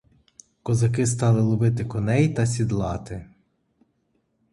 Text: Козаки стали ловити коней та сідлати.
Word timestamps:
Козаки 0.63 1.05
стали 1.07 1.41
ловити 1.41 1.85
коней 1.85 2.29
та 2.33 2.45
сідлати. 2.45 3.29